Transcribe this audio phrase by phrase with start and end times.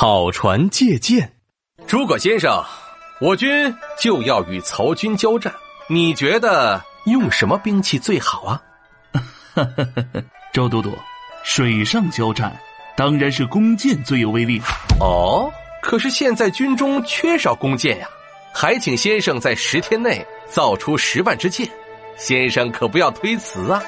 [0.00, 1.30] 草船借箭。
[1.86, 2.64] 诸葛先生，
[3.20, 5.52] 我军就要与曹军交战，
[5.90, 8.62] 你觉得用什么兵器最好啊？
[10.54, 10.90] 周都督，
[11.42, 12.58] 水上交战
[12.96, 14.58] 当然是弓箭最有威力。
[15.00, 18.08] 哦，可是现在军中缺少弓箭呀，
[18.54, 21.68] 还请先生在十天内造出十万支箭，
[22.16, 23.82] 先生可不要推辞啊。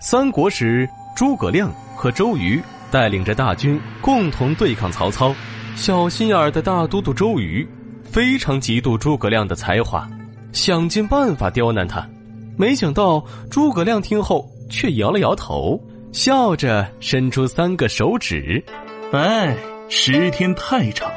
[0.00, 2.60] 三国时，诸葛亮和周瑜
[2.94, 5.34] 带领着大军共同对抗曹操。
[5.74, 7.68] 小心眼儿的大都督周瑜
[8.04, 10.08] 非常嫉妒诸葛亮的才华，
[10.52, 12.08] 想尽办法刁难他。
[12.56, 15.76] 没想到诸葛亮听后却摇了摇头，
[16.12, 18.64] 笑着伸出三个手指
[19.10, 19.56] ：“哎，
[19.88, 21.10] 十天太长，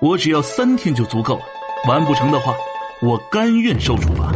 [0.00, 1.42] 我只要三天就足够了。
[1.88, 2.54] 完不成的话，
[3.02, 4.32] 我甘愿受处罚。”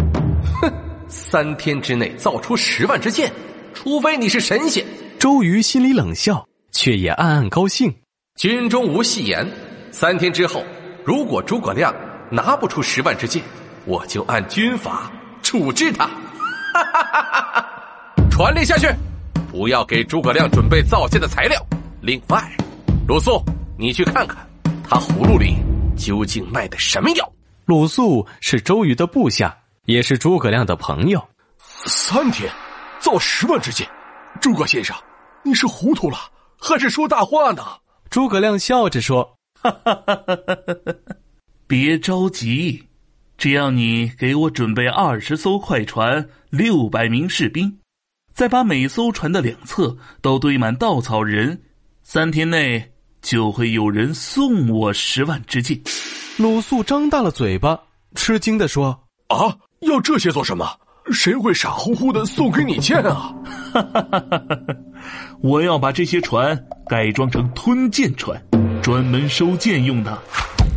[0.61, 0.73] 哼，
[1.07, 3.33] 三天之内造出十万支箭。
[3.73, 4.85] 除非你是神仙，
[5.21, 6.45] 周瑜心里冷笑，
[6.79, 7.93] 却也暗暗高兴。
[8.37, 9.45] 军中无戏言，
[9.91, 10.65] 三天之后，
[11.05, 11.93] 如果诸葛亮
[12.31, 13.43] 拿不出十万支箭，
[13.85, 15.11] 我就按军法
[15.43, 16.07] 处置他。
[16.07, 17.69] 哈哈哈哈哈！
[18.31, 18.87] 传令下去，
[19.51, 21.61] 不要给诸葛亮准备造箭的材料。
[22.01, 22.49] 另外，
[23.09, 23.45] 鲁肃，
[23.77, 24.49] 你去看看
[24.89, 25.57] 他葫芦里
[25.97, 27.33] 究竟卖的什么药。
[27.65, 29.53] 鲁肃是周瑜的部下，
[29.87, 31.21] 也是诸葛亮的朋友。
[31.87, 32.49] 三天。
[33.01, 33.85] 造十万支箭，
[34.41, 34.97] 诸葛先生，
[35.45, 36.19] 你是糊涂了
[36.59, 37.63] 还是说大话呢？
[38.11, 40.35] 诸葛亮笑着说： “哈哈哈哈
[40.67, 40.95] 哈！
[41.67, 42.85] 别着急，
[43.37, 47.79] 只要你给我准备二十艘快船、六百名士兵，
[48.35, 51.63] 再把每艘船的两侧都堆满稻草人，
[52.03, 55.81] 三天内就会有人送我十万支箭。”
[56.39, 57.79] 鲁肃张大了嘴巴，
[58.15, 60.79] 吃惊的说：“啊，要这些做什么？”
[61.13, 63.35] 谁会傻乎乎的送给你剑啊？
[65.43, 68.41] 我要把这些船改装成吞剑船，
[68.83, 70.13] 专门收剑用的。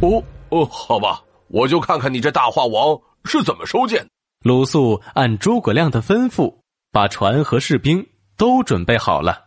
[0.01, 4.05] 哦哦，好吧，我就看看你这大话王是怎么收剑。
[4.43, 6.53] 鲁肃按诸葛亮的吩咐，
[6.91, 8.05] 把船和士兵
[8.37, 9.37] 都准备好了。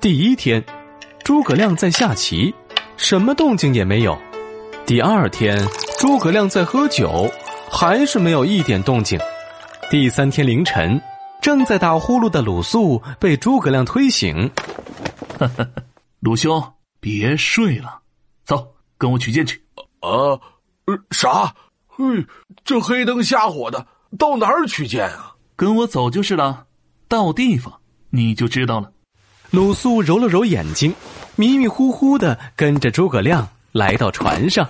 [0.00, 0.64] 第一天，
[1.24, 2.54] 诸葛亮在下棋，
[2.96, 4.16] 什么动静也没有。
[4.84, 5.64] 第二天，
[5.98, 7.28] 诸葛亮在喝酒，
[7.70, 9.18] 还是没有一点动静。
[9.88, 11.00] 第三天凌晨，
[11.40, 14.50] 正在打呼噜的鲁肃被诸葛亮推醒。
[16.18, 16.60] 鲁兄，
[16.98, 18.00] 别睡了，
[18.44, 18.66] 走，
[18.98, 19.62] 跟我取剑去。
[20.00, 20.34] 啊，
[21.12, 21.54] 啥？
[21.86, 22.04] 嘿，
[22.64, 23.86] 这黑灯瞎火的，
[24.18, 25.32] 到哪儿取剑啊？
[25.54, 26.64] 跟我走就是了，
[27.06, 27.72] 到地方
[28.10, 28.90] 你就知道了。
[29.52, 30.92] 鲁肃揉了揉眼睛，
[31.36, 34.68] 迷迷糊糊的跟着诸葛亮来到船上。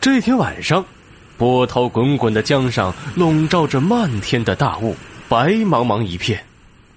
[0.00, 0.82] 这天晚上。
[1.36, 4.96] 波涛滚滚的江上笼罩着漫天的大雾，
[5.28, 6.42] 白茫茫一片。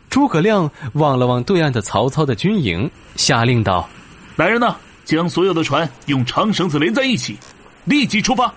[0.09, 3.87] 诸葛亮望了望对岸的曹操的军营，下令道
[4.35, 7.37] ：“来人呐，将所有的船用长绳子连在一起，
[7.85, 8.51] 立即出发！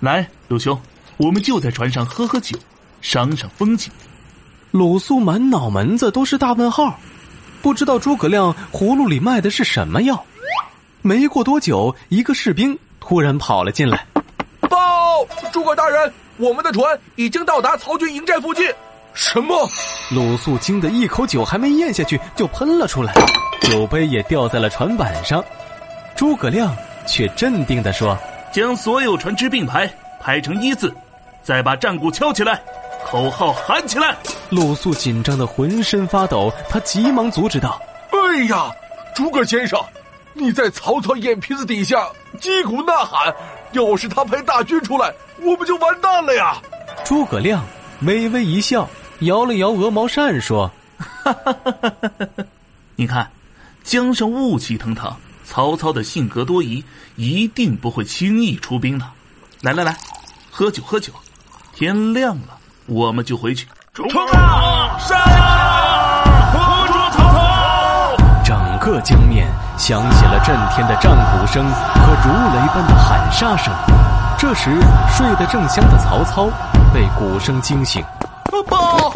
[0.00, 0.76] 来，鲁兄，
[1.16, 2.58] 我们就在船上喝喝酒，
[3.02, 3.92] 赏赏风景。”
[4.72, 6.98] 鲁肃满脑门子都是大问号，
[7.60, 10.24] 不知道诸葛亮葫芦里卖的是什么药。
[11.02, 14.06] 没过多久，一个士兵突然跑了进来。
[15.10, 18.72] 报，诸葛大人，我们的船已经到达曹军营寨附近。
[19.12, 19.68] 什么？
[20.12, 23.12] 鲁肃惊得一口酒还没咽下去就喷了出来，
[23.62, 25.44] 酒杯也掉在了船板上。
[26.14, 26.74] 诸葛亮
[27.06, 28.16] 却镇定地说
[28.52, 30.94] ：“将所有船只并排，排成一字，
[31.42, 32.62] 再把战鼓敲起来，
[33.04, 34.16] 口号喊起来。”
[34.48, 37.82] 鲁肃紧张的浑身发抖，他急忙阻止道
[38.12, 38.70] ：“哎呀，
[39.12, 39.80] 诸葛先生，
[40.34, 43.34] 你在曹操眼皮子底下击鼓呐喊。”
[43.72, 46.56] 要是他派大军出来，我们就完蛋了呀！
[47.04, 47.64] 诸葛亮
[48.02, 48.88] 微微一笑，
[49.20, 52.44] 摇了摇鹅毛扇，说：“哈哈哈哈哈！
[52.96, 53.30] 你看，
[53.84, 55.14] 江上雾气腾腾，
[55.44, 56.84] 曹操的性格多疑，
[57.16, 59.06] 一定不会轻易出兵的。
[59.62, 59.96] 来来来，
[60.50, 61.12] 喝酒喝酒，
[61.74, 63.66] 天亮了我们就回去。
[63.94, 64.98] 冲啊！
[64.98, 66.52] 杀呀！
[66.52, 68.16] 活捉曹操！
[68.44, 69.46] 整个江面。
[69.80, 73.72] 响起了震天的战鼓声和如雷般的喊杀声。
[74.36, 74.70] 这时，
[75.08, 76.50] 睡得正香的曹操
[76.92, 78.04] 被鼓声惊醒。
[78.68, 79.10] 报，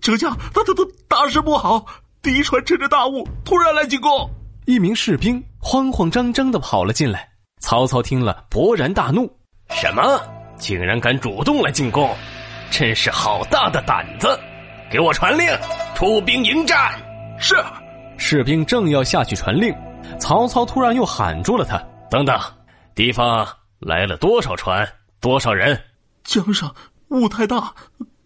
[0.00, 1.84] 丞相，他他他大事不好！
[2.22, 4.30] 敌船趁着大雾突然来进攻。
[4.66, 7.28] 一名士兵慌慌张张的跑了进来。
[7.60, 9.28] 曹操听了，勃然大怒
[9.74, 10.20] ：“什么？
[10.58, 12.08] 竟然敢主动来进攻！
[12.70, 14.38] 真是好大的胆子！
[14.88, 15.48] 给我传令，
[15.96, 16.92] 出兵迎战！”
[17.36, 17.56] 是。
[18.20, 19.74] 士兵正要下去传令，
[20.18, 22.38] 曹操突然又喊住了他：“等等，
[22.94, 24.86] 敌方来了多少船？
[25.20, 25.80] 多少人？
[26.22, 26.72] 江上
[27.08, 27.74] 雾太大，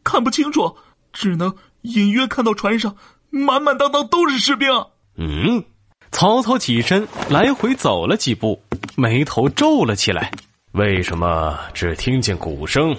[0.03, 0.77] 看不清楚，
[1.13, 2.95] 只能隐约看到船上
[3.31, 4.69] 满满当当都是士兵。”
[5.17, 5.65] 嗯，
[6.11, 8.61] 曹操起身来回走了几步，
[8.97, 10.31] 眉头皱了起来。
[10.73, 12.95] 为什么只听见鼓声，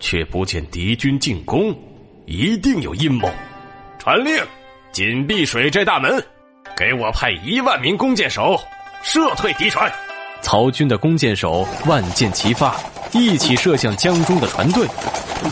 [0.00, 1.78] 却不见敌军进攻？
[2.24, 3.30] 一定有阴谋！
[3.98, 4.42] 传令，
[4.92, 6.24] 紧闭水寨大门，
[6.76, 8.60] 给我派一万名弓箭手，
[9.02, 9.90] 射退敌船。
[10.40, 12.76] 曹军的弓箭手万箭齐发，
[13.12, 14.86] 一起射向江中的船队。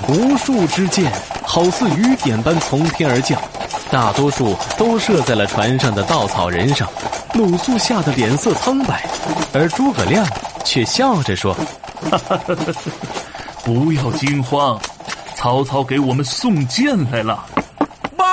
[0.08, 1.10] 无数支箭
[1.44, 3.40] 好似雨点般从天而降，
[3.90, 6.88] 大多数都射在了船上的稻草人上。
[7.34, 9.04] 鲁肃吓得脸色苍白，
[9.52, 10.26] 而诸葛亮
[10.64, 11.52] 却笑着说
[12.10, 12.72] ：“哈哈哈哈
[13.64, 14.80] 不要惊慌，
[15.34, 17.44] 曹操给我们送箭来了。”
[18.16, 18.24] 报，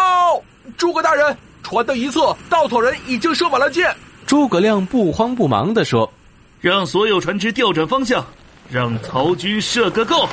[0.78, 1.36] 诸葛大人，
[1.74, 3.94] 船的一侧稻草人已经射满了箭。
[4.28, 6.12] 诸葛亮不慌不忙地说。
[6.62, 8.26] 让所有船只调转方向，
[8.70, 10.30] 让曹军射个够，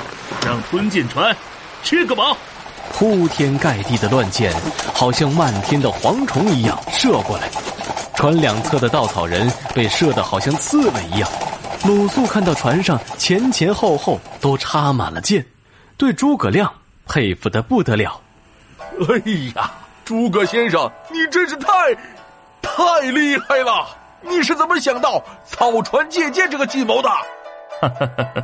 [0.47, 1.37] 让吞箭船
[1.83, 2.37] 吃个饱。
[2.93, 4.55] 铺天盖地的乱箭，
[4.95, 7.51] 好像漫天的蝗虫一样射过来。
[8.15, 11.29] 船两侧的稻草人被射得好像刺猬一样。
[11.85, 15.45] 鲁肃看到船上前前后后都插满了箭，
[15.97, 16.73] 对诸葛亮
[17.07, 18.21] 佩服的不得了。
[19.09, 19.17] 哎
[19.57, 19.73] 呀，
[20.11, 21.71] 诸葛先生，你真是太，
[22.61, 23.87] 太厉害了！
[24.23, 27.09] 你是怎么想到草船借箭这个计谋的？
[27.81, 28.43] 哈哈哈哈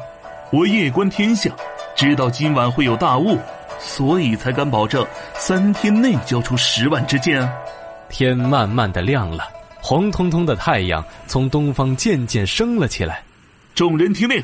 [0.53, 1.53] 我夜观天象，
[1.97, 3.37] 知道今晚会有大雾，
[3.81, 5.05] 所以才敢保证
[5.35, 7.53] 三天内交出十万支箭。
[8.09, 9.43] 天慢慢的亮了，
[9.81, 13.25] 红彤彤的太阳从东方渐渐升了起来。
[13.75, 14.41] 众人听令，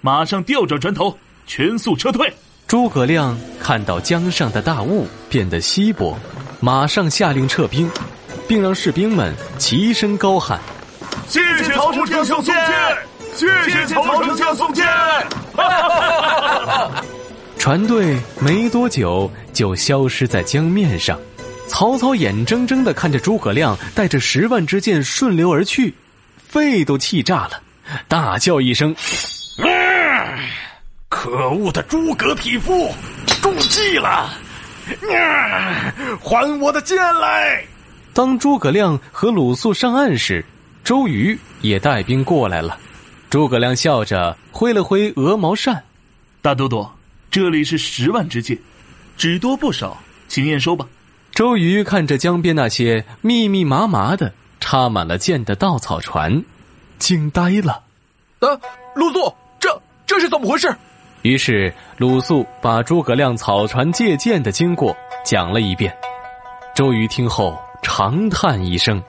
[0.00, 1.16] 马上调转船头，
[1.46, 2.34] 全速撤退。
[2.66, 6.18] 诸葛亮看到江上的大雾变得稀薄，
[6.64, 7.90] 马上下令撤兵，
[8.48, 10.58] 并让士兵们齐声高喊。
[11.28, 12.54] 谢谢曹丞相送箭，
[13.34, 14.82] 谢谢曹丞相送箭。
[17.58, 21.20] 船队没多久就消失在江面上，
[21.68, 25.92] 曹操眼睁睁的看着诸葛亮带着十万支箭顺流而去，
[26.38, 27.60] 肺都气炸了，
[28.08, 28.96] 大叫一声
[31.10, 32.90] ：“可恶的诸葛匹夫，
[33.42, 34.32] 中计了！
[36.22, 37.64] 还我的剑来！”
[38.12, 40.44] 当诸葛亮和鲁肃上岸时。
[40.84, 42.78] 周瑜也带兵过来了，
[43.30, 45.82] 诸葛亮笑着挥了挥鹅毛扇
[46.42, 46.86] ：“大都督，
[47.30, 48.58] 这里是十万支箭，
[49.16, 49.96] 只多不少，
[50.28, 50.86] 请验收吧。”
[51.32, 56.44] 周瑜看着江边那些密密麻麻的插满了箭的稻草船，
[56.98, 57.82] 惊呆了。
[58.40, 58.60] 啊，
[58.94, 60.76] 鲁肃，这这是怎么回事？
[61.24, 64.94] 于是鲁肃把诸葛亮草船借箭的经过
[65.24, 65.90] 讲了一遍。
[66.74, 69.02] 周瑜听后长叹一声：“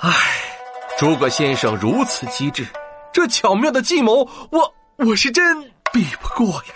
[0.00, 0.10] 唉。”
[0.98, 2.66] 诸葛先生如此机智，
[3.12, 5.62] 这巧妙的计谋，我我是真
[5.92, 6.74] 比不过呀。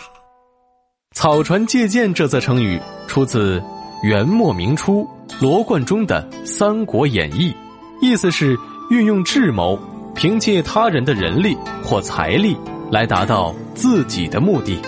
[1.14, 3.62] 草船借箭这则成语出自
[4.04, 5.08] 元末明初
[5.40, 7.52] 罗贯中的《三国演义》，
[8.00, 8.56] 意思是
[8.90, 9.76] 运用智谋，
[10.14, 12.56] 凭借他人的人力或财力
[12.90, 14.80] 来达到自己的目的。